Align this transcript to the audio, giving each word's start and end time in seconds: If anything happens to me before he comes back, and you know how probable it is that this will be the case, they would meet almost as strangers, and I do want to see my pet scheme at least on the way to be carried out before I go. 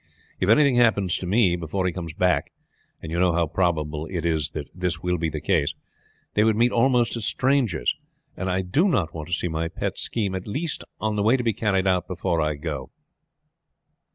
If 0.39 0.49
anything 0.49 0.77
happens 0.77 1.15
to 1.19 1.27
me 1.27 1.55
before 1.55 1.85
he 1.85 1.91
comes 1.93 2.13
back, 2.13 2.51
and 3.03 3.11
you 3.11 3.19
know 3.19 3.33
how 3.33 3.45
probable 3.45 4.07
it 4.09 4.25
is 4.25 4.49
that 4.55 4.67
this 4.73 5.03
will 5.03 5.19
be 5.19 5.29
the 5.29 5.39
case, 5.39 5.75
they 6.33 6.43
would 6.43 6.55
meet 6.55 6.71
almost 6.71 7.15
as 7.15 7.23
strangers, 7.23 7.93
and 8.35 8.49
I 8.49 8.63
do 8.63 8.85
want 8.85 9.27
to 9.27 9.31
see 9.35 9.47
my 9.47 9.67
pet 9.67 9.99
scheme 9.99 10.33
at 10.33 10.47
least 10.47 10.83
on 10.99 11.17
the 11.17 11.21
way 11.21 11.37
to 11.37 11.43
be 11.43 11.53
carried 11.53 11.85
out 11.85 12.07
before 12.07 12.41
I 12.41 12.55
go. 12.55 12.89